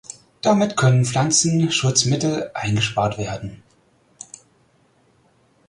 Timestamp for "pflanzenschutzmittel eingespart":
1.05-3.19